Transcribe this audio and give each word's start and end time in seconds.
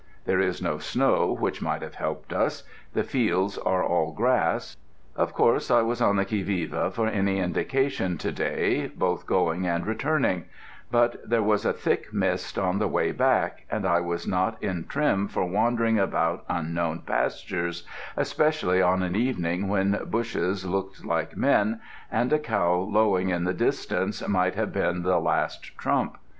There 0.25 0.39
is 0.39 0.63
no 0.63 0.79
snow, 0.79 1.31
which 1.31 1.61
might 1.61 1.83
have 1.83 1.93
helped 1.93 2.33
us. 2.33 2.63
The 2.93 3.03
fields 3.03 3.59
are 3.59 3.83
all 3.83 4.13
grass. 4.13 4.75
Of 5.15 5.33
course 5.35 5.69
I 5.69 5.83
was 5.83 6.01
on 6.01 6.15
the 6.15 6.25
qui 6.25 6.41
vive 6.41 6.95
for 6.95 7.05
any 7.07 7.37
indication 7.37 8.17
to 8.17 8.31
day 8.31 8.87
both 8.87 9.27
going 9.27 9.67
and 9.67 9.85
returning; 9.85 10.45
but 10.89 11.29
there 11.29 11.43
was 11.43 11.65
a 11.67 11.71
thick 11.73 12.11
mist 12.11 12.57
on 12.57 12.79
the 12.79 12.87
way 12.87 13.11
back, 13.11 13.67
and 13.69 13.85
I 13.85 13.99
was 13.99 14.25
not 14.25 14.57
in 14.59 14.85
trim 14.87 15.27
for 15.27 15.45
wandering 15.45 15.99
about 15.99 16.45
unknown 16.49 17.03
pastures, 17.05 17.85
especially 18.17 18.81
on 18.81 19.03
an 19.03 19.15
evening 19.15 19.67
when 19.67 20.01
bushes 20.07 20.65
looked 20.65 21.05
like 21.05 21.37
men, 21.37 21.79
and 22.11 22.33
a 22.33 22.39
cow 22.39 22.73
lowing 22.73 23.29
in 23.29 23.43
the 23.43 23.53
distance 23.53 24.27
might 24.27 24.55
have 24.55 24.73
been 24.73 25.03
the 25.03 25.19
last 25.19 25.77
trump. 25.77 26.17